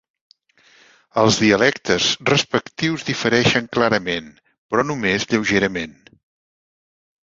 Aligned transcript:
Els 1.23 1.37
dialectes 1.41 2.07
respectius 2.31 3.07
difereixen 3.13 3.71
clarament, 3.79 4.35
però 4.73 4.91
només 4.93 5.31
lleugerament. 5.35 5.99